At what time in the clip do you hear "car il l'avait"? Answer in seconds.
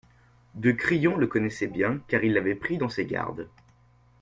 2.07-2.55